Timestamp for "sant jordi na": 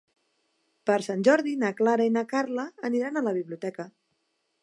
1.07-1.69